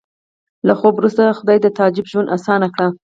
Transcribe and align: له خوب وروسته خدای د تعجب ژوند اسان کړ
له 0.67 0.73
خوب 0.79 0.93
وروسته 0.97 1.35
خدای 1.39 1.57
د 1.61 1.67
تعجب 1.77 2.05
ژوند 2.11 2.31
اسان 2.35 2.61
کړ 2.75 2.83